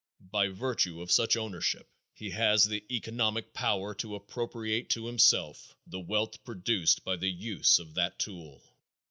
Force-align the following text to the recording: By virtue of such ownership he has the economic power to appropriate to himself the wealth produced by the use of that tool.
By 0.31 0.47
virtue 0.47 0.99
of 1.03 1.11
such 1.11 1.37
ownership 1.37 1.87
he 2.15 2.31
has 2.31 2.63
the 2.65 2.83
economic 2.89 3.53
power 3.53 3.93
to 3.93 4.15
appropriate 4.15 4.89
to 4.89 5.05
himself 5.05 5.75
the 5.85 5.99
wealth 5.99 6.43
produced 6.43 7.03
by 7.03 7.17
the 7.17 7.29
use 7.29 7.77
of 7.77 7.93
that 7.93 8.17
tool. 8.17 8.63